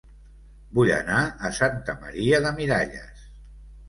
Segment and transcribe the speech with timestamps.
[0.77, 1.19] Vull anar
[1.49, 3.29] a Santa Maria de Miralles